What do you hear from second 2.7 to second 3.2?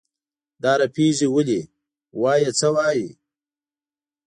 وایې؟